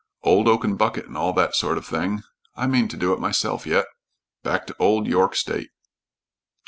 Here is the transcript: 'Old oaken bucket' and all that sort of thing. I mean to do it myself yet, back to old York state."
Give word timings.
'Old 0.23 0.47
oaken 0.47 0.75
bucket' 0.77 1.05
and 1.05 1.15
all 1.15 1.31
that 1.31 1.53
sort 1.55 1.77
of 1.77 1.85
thing. 1.85 2.23
I 2.55 2.65
mean 2.65 2.87
to 2.87 2.97
do 2.97 3.13
it 3.13 3.19
myself 3.19 3.67
yet, 3.67 3.85
back 4.41 4.65
to 4.65 4.75
old 4.79 5.05
York 5.05 5.35
state." 5.35 5.69